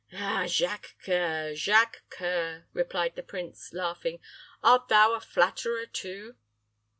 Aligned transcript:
"Ah, 0.13 0.47
Jacques 0.47 0.95
C[oe]ur, 1.03 1.53
Jacques 1.53 2.01
C[oe]ur," 2.17 2.65
replied 2.73 3.15
the 3.15 3.21
prince, 3.21 3.71
laughing, 3.71 4.19
"art 4.63 4.87
thou 4.87 5.13
a 5.13 5.19
flatterer 5.19 5.85
too?" 5.85 6.37